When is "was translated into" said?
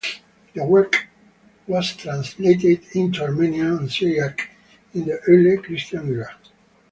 1.67-3.21